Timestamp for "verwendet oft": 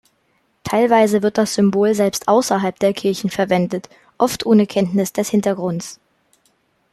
3.29-4.47